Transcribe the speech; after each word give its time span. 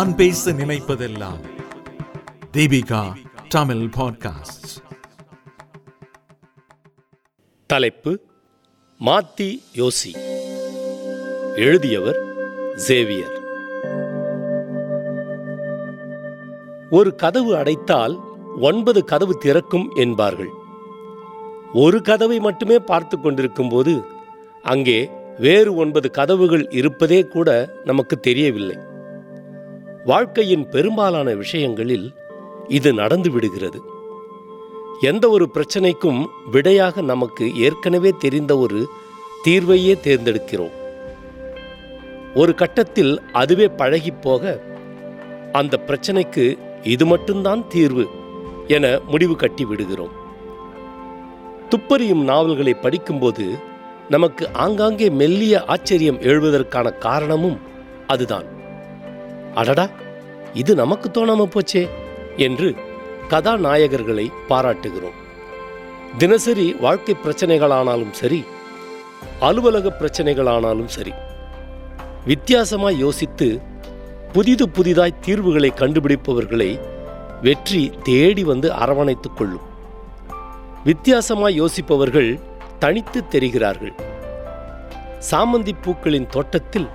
நான் 0.00 0.16
பேச 0.16 0.52
நினைப்பதெல்லாம். 0.52 1.40
தீபிகா 2.52 3.14
தமிழ் 3.48 3.76
பாட்காஸ்ட் 3.76 4.84
தலைப்பு 7.66 8.20
மாத்தி 9.04 9.62
யோசி. 9.76 10.12
எழுதியவர் 11.56 12.18
சேவியர் 12.76 13.40
ஒரு 16.90 17.14
கதவு 17.14 17.56
அடைத்தால் 17.56 18.20
ஒன்பது 18.60 19.04
கதவு 19.04 19.38
திறக்கும் 19.38 19.92
என்பார்கள். 19.94 20.50
ஒரு 21.72 22.02
கதவை 22.02 22.38
மட்டுமே 22.38 22.78
பார்த்து 22.78 23.20
கொண்டிருக்கும் 23.20 23.68
போது 23.68 24.04
அங்கே 24.62 25.10
வேறு 25.38 25.74
ஒன்பது 25.74 26.10
கதவுகள் 26.10 26.68
இருப்பதே 26.70 27.22
கூட 27.22 27.74
நமக்கு 27.84 28.20
தெரியவில்லை. 28.20 28.88
வாழ்க்கையின் 30.04 30.68
பெரும்பாலான 30.68 31.34
விஷயங்களில் 31.34 32.14
இது 32.68 32.92
நடந்து 32.92 33.30
விடுகிறது. 33.30 33.82
எந்த 35.00 35.28
ஒரு 35.28 35.48
பிரச்சனைக்கும் 35.54 36.26
விடையாக 36.50 37.00
நமக்கு 37.00 37.56
ஏற்கனவே 37.56 38.14
தெரிந்த 38.18 38.58
ஒரு 38.58 38.88
தீர்வையே 39.44 40.00
தேர்ந்தெடுக்கிறோம். 40.00 40.70
ஒரு 42.34 42.54
கட்டத்தில் 42.54 43.22
அதுவே 43.32 43.68
பழகிப் 43.68 44.22
போக 44.22 44.62
அந்த 45.52 45.80
பிரச்சனைக்கு 45.86 46.58
இது 46.82 47.06
மட்டும்தான் 47.06 47.68
தீர்வு 47.68 48.06
என 48.66 49.00
முடிவு 49.06 49.36
கட்டி 49.36 49.64
விடுகிறோம். 49.64 50.10
துப்பறியும் 51.70 52.24
நாவல்களை 52.24 52.74
படிக்கும்போது 52.74 53.58
நமக்கு 54.08 54.48
ஆங்காங்கே 54.52 55.08
மெல்லிய 55.08 55.64
ஆச்சரியம் 55.64 56.20
எழுவதற்கான 56.20 56.98
காரணமும் 56.98 57.60
அதுதான். 58.06 58.58
அடடா! 59.54 59.88
இது 60.54 60.74
நமக்கு 60.74 61.08
தோணாம 61.08 61.46
போச்சே 61.46 61.88
என்று 62.36 62.74
கதாநாயகர்களை 63.28 64.32
பாராட்டுகிறோம். 64.48 65.18
தினசரி 66.18 66.74
வாழ்க்கை 66.80 67.16
பிரச்சனைகளானாலும் 67.24 68.10
சரி 68.10 68.44
அலுவலக 69.40 69.96
பிரச்சனைகளானாலும் 70.00 70.86
சரி 70.86 71.12
வித்தியாசமாய் 72.26 72.96
யோசித்து 72.96 73.60
புதிது 74.32 74.68
புதிதாய் 74.68 75.20
தீர்வுகளை 75.20 75.72
கண்டுபிடிப்பவர்களை 75.76 76.80
வெற்றி 77.42 77.92
தேடி 78.02 78.44
வந்து 78.44 78.72
அரவணைத்துக் 78.72 79.36
கொள்ளும். 79.36 79.66
வித்தியாசமாய் 80.84 81.58
யோசிப்பவர்கள் 81.62 82.40
தனித்து 82.78 83.24
தெரிகிறார்கள். 83.30 83.94
சாமந்தி 85.30 85.72
பூக்களின் 85.82 86.26
தோட்டத்தில் 86.26 86.88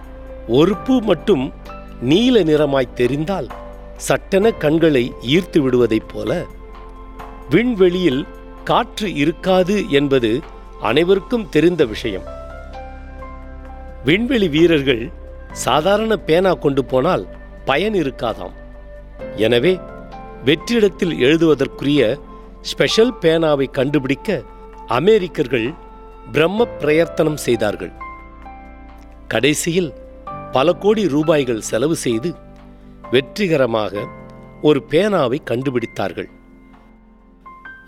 ஒரு 0.47 0.75
பூ 0.75 0.99
மட்டும் 0.99 1.53
நீல 2.01 2.39
நிறமாய் 2.39 2.93
தெரிந்தால் 2.93 3.47
சட்டென 3.97 4.51
கண்களை 4.51 5.13
ஈர்த்து 5.21 5.59
விடுவதைப் 5.59 6.09
போல. 6.13 6.45
விண்வெளியில் 7.49 8.25
காற்று 8.63 9.13
இருக்காது 9.13 9.89
என்பது 9.89 10.41
அனைவருக்கும் 10.81 11.49
தெரிந்த 11.49 11.85
விஷயம். 11.85 12.23
விண்வெளி 14.03 14.47
வீரர்கள் 14.47 15.11
சாதாரண 15.51 16.17
பேனா 16.17 16.53
கொண்டு 16.53 16.85
போனால் 16.85 17.27
பயன் 17.65 17.93
இருக்காதாம். 17.93 18.53
எனவே 19.35 19.79
வெற்றிடத்தில் 20.45 21.19
எழுதுவதற்குரிய 21.19 22.17
ஸ்பெஷல் 22.61 23.13
பேனாவை 23.21 23.71
கண்டுபிடிக்க 23.71 24.41
அமெரிக்கர்கள் 24.87 25.73
பிரம்ம 26.31 26.65
பிரயத்தனம் 26.65 27.37
செய்தார்கள். 27.37 27.91
கடைசியில் 29.27 29.93
பல 30.55 30.73
கோடி 30.73 31.07
ரூபாய்கள் 31.07 31.61
செலவு 31.61 31.95
செய்து 31.95 32.35
வெற்றிகரமாக 33.11 34.07
ஒரு 34.61 34.83
பேனாவை 34.89 35.37
கண்டுபிடித்தார்கள். 35.45 36.29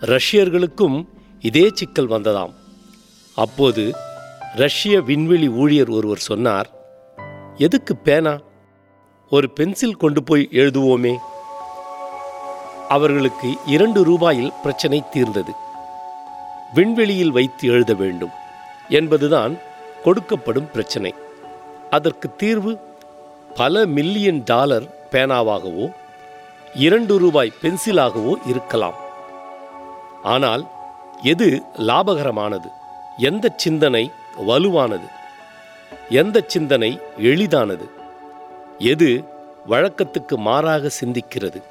ரஷ்யர்களுக்கும் 0.00 1.08
இதே 1.40 1.70
சிக்கல் 1.72 2.08
வந்ததாம். 2.08 2.54
அப்போது 3.34 3.92
ரஷ்ய 4.56 5.00
விண்வெளி 5.00 5.48
ஊழியர் 5.48 5.88
ஒருவர் 5.88 6.18
சொன்னார் 6.18 6.70
எதுக்கு 7.56 7.96
பேனா? 7.96 8.38
ஒரு 9.30 9.50
பென்சில் 9.50 9.96
கொண்டு 9.96 10.22
போய் 10.22 10.48
எழுதுவோமே. 10.52 11.16
அவர்களுக்கு 12.88 13.48
இரண்டு 13.66 14.04
ரூபாயில் 14.06 14.52
பிரச்சனை 14.62 15.02
தீர்ந்தது. 15.10 15.52
விண்வெளியில் 16.74 17.30
வைத்து 17.30 17.68
எழுத 17.68 17.94
வேண்டும் 17.94 18.36
என்பதுதான் 18.88 19.56
கொடுக்கப்படும் 20.04 20.70
பிரச்சனை. 20.70 21.14
அதற்கு 21.90 22.36
தீர்வு 22.36 22.78
பல 23.54 23.86
மில்லியன் 23.86 24.42
டாலர் 24.44 24.82
பேனாவாகவோ 25.10 25.92
இரண்டு 26.74 27.18
ரூபாய் 27.18 27.52
பென்சிலாகவோ 27.62 28.34
இருக்கலாம். 28.46 28.94
ஆனால் 30.22 30.66
எது 31.22 31.62
லாபகரமானது? 31.76 32.68
எந்த 33.16 33.52
சிந்தனை 33.56 34.10
வலுவானது? 34.48 35.08
எந்த 36.08 36.44
சிந்தனை 36.46 37.00
எளிதானது? 37.16 37.90
எது 38.78 39.24
வழக்கத்துக்கு 39.68 40.36
மாறாக 40.36 40.90
சிந்திக்கிறது? 41.04 41.62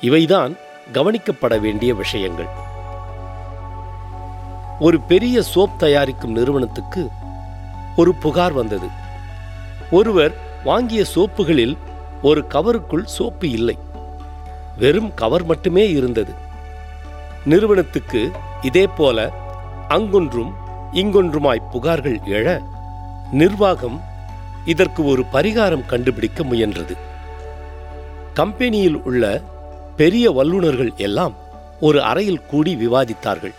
இவைதான் 0.00 0.56
கவனிக்கப்பட 0.92 1.60
வேண்டிய 1.60 1.94
விஷயங்கள். 1.94 2.46
ஒரு 4.80 5.00
பெரிய 5.00 5.42
சோப் 5.54 5.76
தயாரிக்கும் 5.76 6.32
நிறுவனத்துக்கு 6.32 7.08
ஒரு 7.96 8.14
புகார் 8.14 8.52
வந்தது. 8.52 9.00
ஒருவர் 9.92 10.34
வாங்கிய 10.64 11.04
சோப்புகளில் 11.14 11.76
ஒரு 12.22 12.44
கவருக்குள் 12.48 13.04
சோப்பு 13.04 13.50
இல்லை. 13.50 13.78
வெறும் 14.78 15.14
கவர் 15.14 15.44
மட்டுமே 15.44 15.90
இருந்தது. 15.90 16.32
நிறுவனத்துக்கு 17.44 18.30
இதே 18.62 18.86
போல 18.86 19.30
அங்கொன்றும் 19.88 20.52
இங்கொன்றுமாய் 20.92 21.68
புகார்கள் 21.72 22.18
எழ 22.26 22.46
நிர்வாகம் 23.32 24.00
இதற்கு 24.64 25.04
ஒரு 25.04 25.22
பரிகாரம் 25.32 25.86
கண்டுபிடிக்க 25.86 26.44
முயன்றது. 26.44 26.94
கம்பெனியில் 28.34 28.98
உள்ள 29.02 29.40
பெரிய 29.96 30.30
வல்லுநர்கள் 30.30 30.92
எல்லாம் 30.96 31.34
ஒரு 31.80 32.02
அறையில் 32.02 32.46
கூடி 32.46 32.74
விவாதித்தார்கள். 32.74 33.54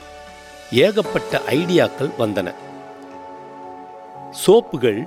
ஏகப்பட்ட 0.71 1.41
ஐடியாக்கள் 1.49 2.13
வந்தன. 2.19 2.53
சோப்புகள் 4.45 5.01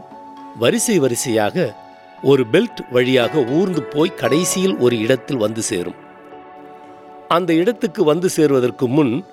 வரிசை 0.59 0.99
வரிசையாக 0.99 1.75
ஒரு 2.22 2.47
பெல்ட் 2.53 2.81
வழியாக 2.91 3.44
ஊர்ந்து 3.44 3.83
போய் 3.83 4.15
கடைசியில் 4.15 4.77
ஒரு 4.77 4.99
இடத்தில் 4.99 5.37
வந்து 5.37 5.62
சேரும். 5.62 5.99
அந்த 7.28 7.53
இடத்துக்கு 7.53 8.05
வந்து 8.05 8.28
சேருவதற்கு 8.28 8.89
முன் 8.89 9.25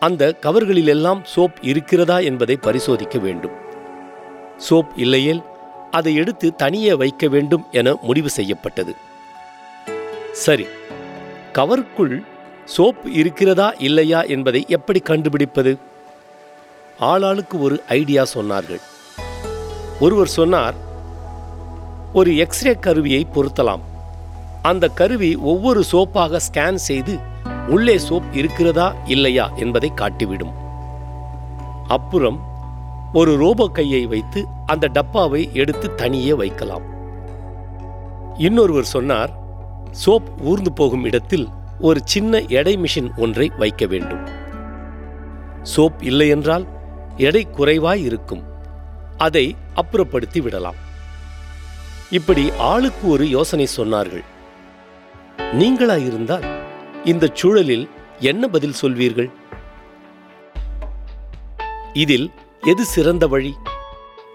அந்த 0.00 0.34
கவர்களிலெல்லாம் 0.42 1.20
சோப் 1.34 1.58
இருக்கிறதா 1.60 2.18
என்பதை 2.18 2.56
பரிசோதிக்க 2.56 3.18
வேண்டும். 3.18 3.54
சோப் 4.70 4.90
இல்லையேல் 4.96 5.42
அதை 5.90 6.14
எடுத்து 6.14 6.54
தனியே 6.54 6.94
வைக்க 6.94 7.28
வேண்டும் 7.28 7.64
என 7.72 7.94
முடிவு 8.02 8.30
செய்யப்பட்டது. 8.30 8.94
சரி 10.32 10.66
கவருக்குள் 11.52 12.16
சோப் 12.76 13.04
இருக்கிறதா 13.12 13.68
இல்லையா 13.78 14.22
என்பதை 14.22 14.64
எப்படி 14.68 15.00
கண்டுபிடிப்பது? 15.00 15.78
ஆளாளுக்கு 17.00 17.56
ஒரு 17.60 17.82
ஐடியா 17.88 18.26
சொன்னார்கள். 18.34 18.82
ஒருவர் 20.00 20.26
சொன்னார் 20.26 20.74
ஒரு 22.12 22.36
எக்ஸ்ரே 22.36 22.74
கருவியை 22.74 23.26
பொருத்தலாம். 23.34 23.80
அந்த 24.62 24.88
கருவி 24.88 25.36
ஒவ்வொரு 25.36 25.84
சோப்பாக 25.92 26.40
ஸ்கேன் 26.46 26.74
செய்து 26.74 27.18
உள்ளே 27.68 27.96
சோப் 27.96 28.28
இருக்கிறதா 28.32 28.94
இல்லையா 29.04 29.50
என்பதை 29.56 29.92
காட்டிவிடும். 29.94 30.52
அப்புறம் 31.88 32.38
ஒரு 33.12 33.36
ரோபோ 33.36 33.68
கையை 33.68 34.06
வைத்து 34.06 34.46
அந்த 34.66 34.88
டப்பாவை 34.88 35.50
எடுத்து 35.52 35.94
தனியே 35.94 36.32
வைக்கலாம். 36.32 36.82
இன்னொருவர் 38.38 38.84
சொன்னார் 38.84 39.32
சோப் 40.06 40.28
ஊர்ந்து 40.42 40.72
போகும் 40.72 41.04
இடத்தில் 41.04 41.48
ஒரு 41.80 42.00
சின்ன 42.04 42.40
எடை 42.40 42.76
மிஷின் 42.76 43.16
ஒன்றை 43.16 43.52
வைக்க 43.58 43.86
வேண்டும். 43.86 44.26
சோப் 45.76 46.00
இல்லையென்றால் 46.00 46.66
எடை 47.16 47.42
குறைவாய் 47.50 48.02
இருக்கும். 48.02 48.54
அதை 49.18 49.56
அப்புறப்படுத்தி 49.76 50.42
விடலாம். 50.42 50.74
இப்படி 52.10 52.52
ஆளுக்கு 52.58 53.08
ஒரு 53.08 53.28
யோசனை 53.28 53.68
சொன்னார்கள். 53.76 54.24
நீங்களா 55.52 55.96
இருந்தால் 55.96 56.44
இந்த 57.04 57.30
சூழலில் 57.32 57.90
என்ன 58.20 58.48
பதில் 58.48 58.74
சொல்வீர்கள்? 58.82 59.30
இதில் 61.92 62.30
எது 62.60 62.84
சிறந்த 62.84 63.26
வழி? 63.26 63.56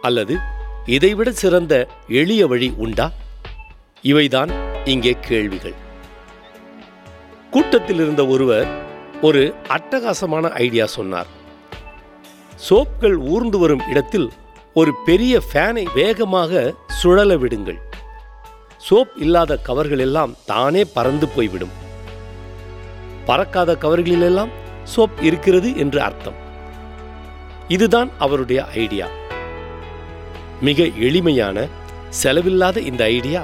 அல்லது 0.02 0.38
இதைவிட 0.86 1.32
சிறந்த 1.32 1.88
எளிய 2.08 2.48
வழி 2.48 2.74
உண்டா? 2.78 3.12
இவைதான் 4.04 4.52
இங்கே 4.86 5.18
கேள்விகள். 5.22 5.74
கூட்டத்தில் 7.52 7.96
இருந்த 7.96 8.26
ஒருவர் 8.26 8.82
ஒரு 9.22 9.56
அட்டகாசமான 9.68 10.50
ஐடியா 10.50 10.86
சொன்னார். 10.86 11.28
சோப்கள் 12.70 13.16
ஊர்ந்து 13.16 13.58
வரும் 13.58 13.90
இடத்தில் 13.90 14.32
ஒரு 14.74 14.94
பெரிய 15.06 15.42
ஃபேனை 15.54 15.88
வேகமாக 15.94 16.74
சுழல 16.88 17.38
விடுங்கள். 17.38 17.80
சோப் 18.90 19.10
இல்லாத 19.16 19.58
கவர்கள் 19.58 20.00
எல்லாம் 20.00 20.36
தானே 20.46 20.86
பறந்து 20.86 21.28
போய்விடும். 21.28 21.70
பறக்காத 23.26 23.76
கவர்களிலெல்லாம் 23.76 24.50
சோப் 24.96 25.22
இருக்கிறது 25.22 25.78
என்று 25.78 26.02
அர்த்தம். 26.02 26.34
இதுதான் 27.68 28.10
அவருடைய 28.20 28.66
ஐடியா. 28.66 29.08
மிக 30.62 30.84
எளிமையான 30.84 31.68
செலவில்லாத 32.24 32.78
இந்த 32.78 33.04
ஐடியா 33.04 33.44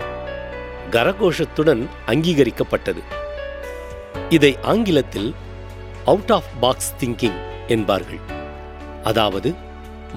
கரகோஷத்துடன் 0.92 1.88
அங்கீகரிக்கப்பட்டது. 2.08 3.04
இதை 4.30 4.58
ஆங்கிலத்தில் 4.62 5.36
அவுட் 6.06 6.32
ஆஃப் 6.32 6.44
பாக்ஸ் 6.60 6.94
திங்கிங் 7.00 7.40
என்பார்கள். 7.68 8.20
அதாவது 9.04 9.66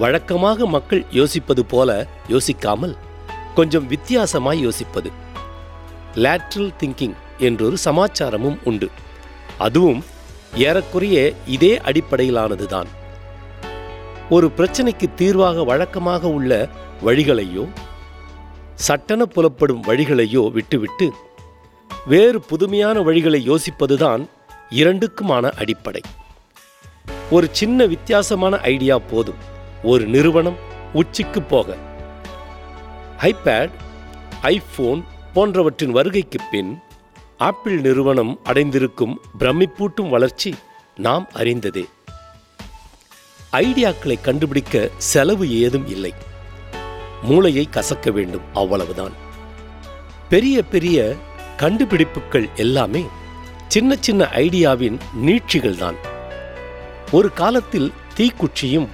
வழக்கமாக 0.00 0.66
மக்கள் 0.66 1.02
யோசிப்பது 1.10 1.62
போல 1.64 1.90
யோசிக்காமல் 2.28 2.94
கொஞ்சம் 3.54 3.88
வித்தியாசமாய் 3.90 4.62
யோசிப்பது. 4.66 5.10
லேட்ரல் 6.14 6.72
திங்கிங் 6.80 7.16
என்றொரு 7.38 7.76
சமாச்சாரமும் 7.84 8.58
உண்டு. 8.64 8.88
அதுவும் 9.58 10.00
ஏறக்குறைய 10.66 11.16
இதே 11.46 11.72
அடிப்படையிலானதுதான். 11.88 12.88
ஒரு 14.30 14.46
பிரச்சனைக்கு 14.56 15.06
தீர்வாக 15.14 15.64
வழக்கமாக 15.64 16.28
உள்ள 16.28 16.68
வழிகளையோ 17.04 17.64
சட்டன 18.86 19.22
புலப்படும் 19.34 19.82
வழிகளையோ 19.86 20.42
விட்டுவிட்டு 20.52 21.06
வேறு 22.06 22.38
புதுமையான 22.40 22.96
வழிகளை 23.00 23.40
யோசிப்பதுதான் 23.50 24.22
இரண்டுக்குமான 24.80 25.46
அடிப்படை. 25.62 26.02
ஒரு 27.30 27.46
சின்ன 27.58 27.86
வித்தியாசமான 27.86 28.54
ஐடியா 28.74 28.98
போதும். 29.10 29.40
ஒரு 29.82 30.06
நிறுவனம் 30.06 30.56
உச்சிக்கு 30.92 31.42
போக. 31.42 31.76
ஐபேட் 33.18 33.70
ஐபோன் 34.42 35.04
போன்றவற்றின் 35.32 35.90
வருகைக்கு 35.90 36.38
பின் 36.50 36.78
ஆப்பிள் 37.38 37.80
நிறுவனம் 37.80 38.40
அடைந்திருக்கும் 38.44 39.18
பிரமிப்பூட்டும் 39.38 40.08
வளர்ச்சி 40.08 40.54
நாம் 40.96 41.28
அறிந்ததே. 41.34 41.84
ஐடியாக்களை 43.52 44.20
கண்டுபிடிக்க 44.20 44.88
செலவு 44.96 45.60
ஏதும் 45.60 45.86
இல்லை. 45.86 46.14
மூளையை 47.22 47.68
கசக்க 47.72 48.12
வேண்டும் 48.12 48.54
அவ்வளவுதான். 48.54 49.12
பெரிய 50.28 50.62
பெரிய 50.62 51.14
கண்டுபிடிப்புகள் 51.56 52.48
எல்லாமே 52.54 53.06
சின்ன 53.68 53.96
சின்ன 54.00 54.28
ஐடியாவின் 54.32 54.98
நீட்சிகள் 55.24 55.78
தான் 55.78 55.94
ஒரு 57.10 57.32
காலத்தில் 57.32 57.92
தீக்குச்சியும் 58.16 58.88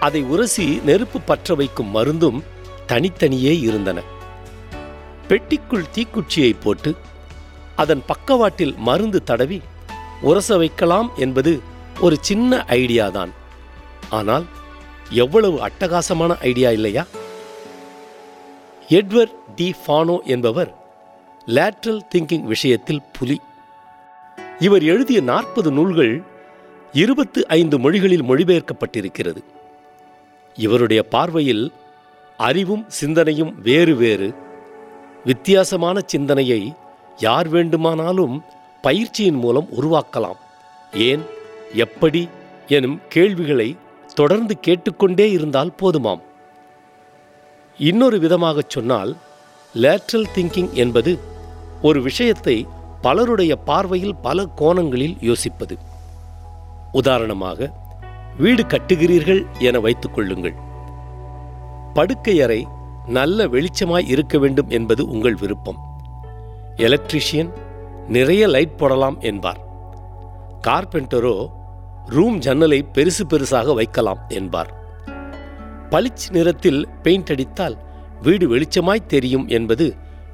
அதை 0.00 0.22
உரசி 0.22 0.80
நெருப்பு 0.84 1.20
பற்ற 1.20 1.54
வைக்கும் 1.54 1.90
மருந்தும் 1.96 2.42
தனித்தனியே 2.86 3.60
இருந்தன. 3.60 4.02
பெட்டிக்குள் 5.28 5.84
தீக்குச்சியை 5.94 6.52
போட்டு 6.62 6.96
அதன் 7.76 8.02
பக்கவாட்டில் 8.06 8.74
மருந்து 8.76 9.22
தடவி 9.22 9.60
உரச 10.22 10.56
வைக்கலாம் 10.56 11.10
என்பது 11.16 11.60
ஒரு 12.00 12.16
சின்ன 12.20 12.64
ஐடியா 12.64 13.08
தான். 13.08 13.32
ஆனால் 14.10 14.44
எவ்வளவு 15.10 15.68
அட்டகாசமான 15.68 16.38
ஐடியா 16.40 16.70
இல்லையா? 16.70 17.06
எட்வர்ட் 18.88 19.36
டி 19.56 19.74
ஃபானோ 19.86 20.22
என்பவர் 20.24 20.74
லேட்ரல் 21.46 22.00
திங்கிங் 22.14 22.44
விஷயத்தில் 22.44 23.02
புலி. 23.18 23.40
இவர் 24.58 24.82
எழுதிய 24.82 25.20
நாற்பது 25.20 25.70
நூல்கள் 25.70 26.24
இருபத்து 26.92 27.48
ஐந்து 27.48 27.78
மொழிகளில் 27.78 28.24
மொழிபெயர்க்கப்பட்டிருக்கிறது. 28.24 29.42
இவருடைய 30.54 31.02
பார்வையில் 31.02 31.72
அறிவும் 32.36 32.84
சிந்தனையும் 32.88 33.62
வேறு 33.62 33.94
வேறு. 33.94 34.34
வித்தியாசமான 35.24 36.00
சிந்தனையை 36.06 36.74
யார் 37.18 37.48
வேண்டுமானாலும் 37.48 38.44
பயிற்சியின் 38.82 39.34
மூலம் 39.34 39.68
உருவாக்கலாம். 39.80 40.36
ஏன் 40.92 41.22
எப்படி 41.74 42.28
எனும் 42.66 43.00
கேள்விகளை 43.08 43.76
தொடர்ந்து 44.14 44.60
கேட்டுக்கொண்டே 44.60 45.30
இருந்தால் 45.30 45.74
போதுமாம். 45.82 46.20
இன்னொரு 47.78 48.18
விதமாகச் 48.18 48.70
சொன்னால் 48.70 49.16
லேட்ரல் 49.74 50.26
திங்கிங் 50.34 50.72
என்பது 50.72 51.18
ஒரு 51.82 52.02
விஷயத்தை 52.02 52.66
பலருடைய 53.02 53.56
பார்வையில் 53.56 54.16
பல 54.16 54.46
கோணங்களில் 54.46 55.16
யோசிப்பது. 55.20 55.78
உதாரணமாக 56.92 57.72
வீடு 58.40 58.62
கட்டுகிறீர்கள் 58.62 59.40
என 59.58 59.80
வைத்துக் 59.80 60.14
கொள்ளுங்கள். 60.14 60.54
படுக்கையறை 61.94 62.60
நல்ல 63.06 63.46
வெளிச்சமாய் 63.46 64.08
இருக்க 64.08 64.38
வேண்டும் 64.38 64.68
என்பது 64.68 65.02
உங்கள் 65.06 65.34
விருப்பம். 65.34 65.78
எலக்ட்ரிஷியன் 66.76 67.50
நிறைய 68.08 68.42
லைட் 68.48 68.76
போடலாம் 68.76 69.20
என்பார். 69.20 69.60
கார்பெண்டரோ 70.66 71.34
ரூம் 72.06 72.38
ஜன்னலை 72.38 72.80
பெருசு 72.94 73.24
பெருசாக 73.28 73.74
வைக்கலாம் 73.74 74.22
என்பார். 74.28 74.70
பளிச்சு 75.90 76.28
நிறத்தில் 76.30 76.88
பெயிண்ட் 77.02 77.30
அடித்தால் 77.30 77.76
வீடு 78.22 78.46
வெளிச்சமாய் 78.48 79.06
தெரியும் 79.06 79.48
என்பது 79.48 79.88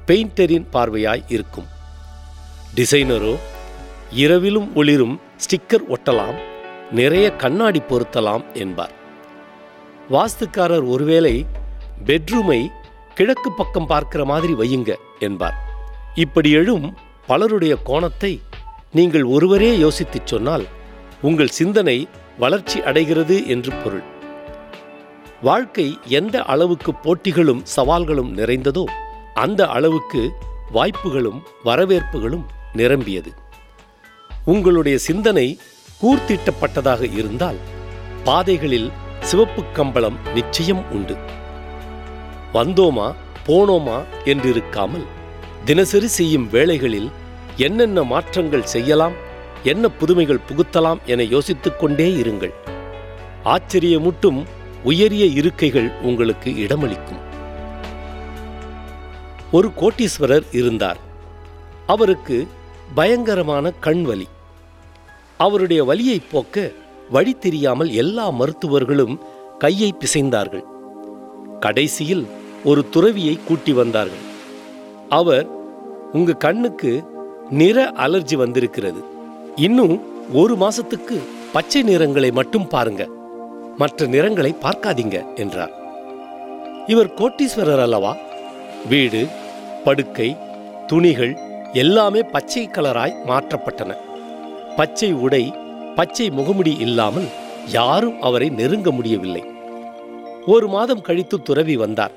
பெயிண்டரின் 0.07 0.67
பார்வையாய் 0.73 1.25
இருக்கும். 1.27 1.67
டிசைனரோ 2.75 3.33
இரவிலும் 4.11 4.69
ஒளிரும் 4.75 5.19
ஸ்டிக்கர் 5.43 5.85
ஒட்டலாம். 5.95 6.37
நிறைய 6.91 7.31
கண்ணாடி 7.31 7.81
பொருத்தலாம் 7.89 8.53
என்பார். 8.53 8.91
வாஸ்துக்காரர் 10.11 10.89
ஒருவேளை 10.89 11.45
பெட்ரூமை 12.05 12.67
கிழக்கு 13.13 13.51
பக்கம் 13.51 13.87
பார்க்கிற 13.87 14.25
மாதிரி 14.25 14.53
வையுங்க 14.53 14.95
என்பார். 15.19 15.55
இப்படி 16.15 16.51
எழும் 16.51 16.97
பலருடைய 17.27 17.75
கோணத்தை 17.75 18.41
நீங்கள் 18.91 19.23
ஒருவரே 19.23 19.77
யோசித்துச் 19.77 20.27
சொன்னால் 20.27 20.65
உங்கள் 21.21 21.47
சிந்தனை 21.47 22.07
வளர்ச்சி 22.37 22.81
அடைகிறது 22.81 23.47
என்று 23.47 23.71
பொருள். 23.71 24.03
வாழ்க்கை 25.41 25.99
எந்த 26.07 26.43
அளவுக்கு 26.43 26.93
போட்டிகளும் 26.93 27.63
சவால்களும் 27.75 28.31
நிறைந்ததோ 28.31 28.85
அந்த 29.33 29.67
அளவுக்கு 29.67 30.31
வாய்ப்புகளும் 30.71 31.43
வரவேற்புகளும் 31.63 32.45
நிரம்பியது. 32.73 33.31
உங்களுடைய 34.45 34.97
சிந்தனை 34.97 35.59
கூர்த்திட்டப்பட்டதாக 36.01 37.13
இருந்தால் 37.13 37.57
பாதைகளில் 38.23 38.91
சிவப்பு 39.19 39.71
கம்பளம் 39.71 40.17
நிச்சயம் 40.33 40.91
உண்டு. 40.91 41.15
வந்தோமா 42.53 43.15
போனோமா 43.47 44.03
என்றிருக்காமல் 44.25 45.05
தினசரி 45.65 46.07
செய்யும் 46.07 46.49
வேலைகளில் 46.49 47.09
என்னென்ன 47.55 48.03
மாற்றங்கள் 48.03 48.63
செய்யலாம் 48.63 49.13
என்ன 49.63 49.89
புதுமைகள் 49.89 50.45
புகுத்தலாம் 50.49 50.97
என 51.05 51.23
யோசித்துக் 51.23 51.79
கொண்டே 51.79 52.13
இருங்கள். 52.13 52.53
ஆச்சரியமூட்டும் 53.43 54.45
உயரிய 54.83 55.25
இருக்கைகள் 55.25 55.91
உங்களுக்கு 56.01 56.51
இடமளிக்கும். 56.51 57.21
ஒரு 59.51 59.71
கோட்டீஸ்வரர் 59.81 60.45
இருந்தார். 60.51 60.97
அவருக்கு 61.87 62.47
பயங்கரமான 62.95 63.71
கண் 63.71 64.03
வலி 64.03 64.27
அவருடைய 65.37 65.83
வலியை 65.83 66.21
போக்க 66.31 66.71
வழி 67.09 67.33
தெரியாமல் 67.33 67.91
எல்லா 67.91 68.29
மருத்துவர்களும் 68.29 69.19
கையை 69.57 69.95
பிசைந்தார்கள். 69.99 70.63
கடைசியில் 71.59 72.25
ஒரு 72.63 72.89
துறவியை 72.89 73.39
கூட்டி 73.47 73.73
வந்தார்கள். 73.73 74.25
அவர் 75.09 75.47
உங்க 76.13 76.33
கண்ணுக்கு 76.33 77.03
நிற 77.49 77.91
அலர்ஜி 77.91 78.35
வந்திருக்கிறது. 78.35 79.03
இன்னும் 79.55 80.01
ஒரு 80.33 80.55
மாசத்துக்கு 80.55 81.17
பச்சை 81.53 81.81
நிறங்களை 81.81 82.31
மட்டும் 82.31 82.67
பாருங்க. 82.67 83.07
மற்ற 83.77 84.05
நிறங்களை 84.05 84.55
பார்க்காதீங்க 84.61 85.35
என்றார். 85.35 85.73
இவர் 86.87 87.13
கோட்டீஸ்வரர் 87.13 87.81
அல்லவா? 87.81 88.15
வீடு 88.89 89.27
படுக்கை 89.83 90.37
துணிகள் 90.87 91.37
எல்லாமே 91.73 92.21
பச்சை 92.23 92.67
கலராய் 92.67 93.15
மாற்றப்பட்டன. 93.27 93.93
பச்சை 94.77 95.11
உடை 95.13 95.53
பச்சை 95.95 96.29
முகமுடி 96.29 96.79
இல்லாமல் 96.79 97.27
யாரும் 97.67 98.21
அவரை 98.21 98.49
நெருங்க 98.49 98.91
முடியவில்லை. 98.91 99.43
ஒரு 100.45 100.67
மாதம் 100.67 101.01
கழித்து 101.01 101.41
துறவி 101.41 101.75
வந்தார். 101.77 102.11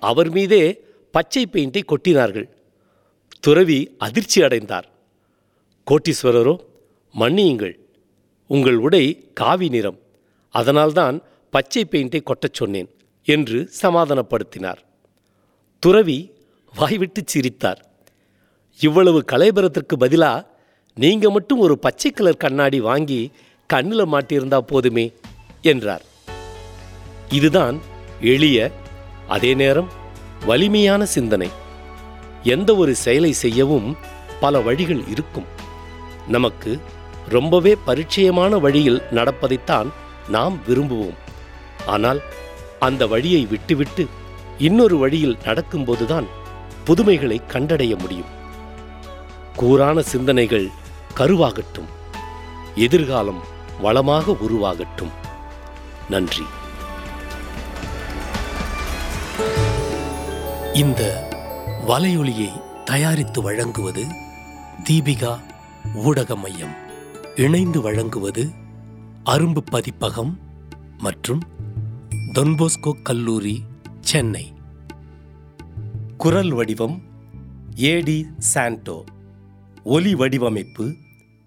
அவர் 0.00 0.30
மீதே 0.30 0.80
பச்சை 1.10 1.48
பெயிண்டை 1.52 1.82
கொட்டினார்கள். 1.84 2.48
துறவி 3.40 3.94
அதிர்ச்சி 3.98 4.42
அடைந்தார். 4.42 4.88
கோட்டீஸ்வரரோ 5.86 6.56
மன்னியுங்கள் 7.18 7.74
உங்கள் 8.46 8.76
உடை 8.76 9.30
காவி 9.34 9.68
நிறம் 9.68 9.98
அதனால்தான் 10.48 11.22
பச்சை 11.50 11.86
பெயிண்டை 11.90 12.22
கொட்டச் 12.22 12.54
சொன்னேன் 12.54 12.90
என்று 13.24 13.70
சமாதானப்படுத்தினார். 13.82 14.80
துறவி 15.78 16.30
வாய்விட்டு 16.74 17.22
சிரித்தார். 17.26 17.90
இவ்வளவு 18.80 19.24
கலைபரத்திற்கு 19.32 19.96
பதிலா 20.00 20.50
நீங்க 20.94 21.30
மட்டும் 21.30 21.58
ஒரு 21.58 21.78
பச்சை 21.78 22.10
கலர் 22.10 22.36
கண்ணாடி 22.36 22.80
வாங்கி 22.80 23.32
கண்ணில் 23.66 24.06
மாட்டியிருந்தா 24.06 24.58
போதுமே 24.58 25.12
என்றார். 25.62 26.02
இதுதான் 27.28 27.80
எளிய 28.20 28.70
அதே 29.28 29.54
நேரம் 29.54 29.88
வலிமையான 30.46 31.04
சிந்தனை. 31.06 31.48
எந்த 32.42 32.76
ஒரு 32.76 32.94
செயலை 32.94 33.32
செய்யவும் 33.32 33.96
பல 34.40 34.60
வழிகள் 34.60 35.02
இருக்கும். 35.08 35.44
நமக்கு 36.28 36.80
ரொம்பவே 37.28 37.76
பரிச்சயமான 37.86 38.60
வழியில் 38.60 39.02
நடப்பதைத்தான் 39.10 39.88
நாம் 40.28 40.58
விரும்புவோம். 40.68 41.18
ஆனால் 41.86 42.20
அந்த 42.78 43.06
வழியை 43.06 43.46
விட்டுவிட்டு 43.46 44.06
இன்னொரு 44.58 44.96
வழியில் 44.96 45.38
நடக்கும்போதுதான் 45.44 46.24
புதுமைகளை 46.84 47.40
கண்டடைய 47.52 47.98
முடியும். 47.98 48.30
கூறான 49.56 49.98
சிந்தனைகள் 49.98 50.70
கருவாகட்டும். 51.18 51.88
எதிர்காலம் 52.74 53.40
வளமாக 53.80 54.32
உருவாகட்டும். 54.32 55.10
நன்றி. 56.10 56.42
இந்த 60.72 61.28
வலையொலியை 61.86 62.62
தயாரித்து 62.84 63.42
வழங்குவது 63.42 64.04
தீபிகா 64.90 65.40
ஊடக 65.94 66.36
மையம் 66.36 66.74
இணைந்து 67.36 67.80
வழங்குவது 67.80 68.50
அரும்பு 69.24 69.58
பதிப்பகம் 69.58 70.38
மற்றும் 70.98 71.42
தொன்போஸ்கோ 72.32 73.02
கல்லூரி 73.02 73.64
சென்னை. 74.00 74.52
குரல் 76.16 76.52
வடிவம் 76.52 77.02
ஏடி 77.74 78.26
சாண்டோ. 78.38 79.04
ஒலி 79.84 80.14
வடிவமைப்பு 80.14 80.94